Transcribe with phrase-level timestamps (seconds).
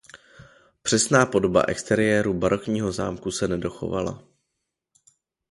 [0.81, 4.23] Přesná podoba exteriéru barokního zámku se nedochovala.